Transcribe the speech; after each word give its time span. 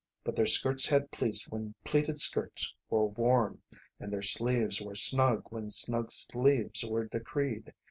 But 0.23 0.35
their 0.35 0.47
skirts 0.47 0.87
had 0.87 1.11
pleats 1.11 1.47
when 1.47 1.75
pleated 1.83 2.19
skirts 2.19 2.73
were 2.89 3.05
worn, 3.05 3.61
and 3.99 4.11
their 4.11 4.23
sleeves 4.23 4.81
were 4.81 4.95
snug 4.95 5.43
when 5.51 5.69
snug 5.69 6.11
sleeves 6.11 6.83
were 6.83 7.05
decreed. 7.05 7.71